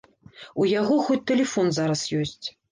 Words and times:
У 0.63 0.67
яго 0.79 0.97
хоць 1.09 1.19
тэлефон 1.33 1.71
зараз 1.79 2.09
ёсць. 2.25 2.45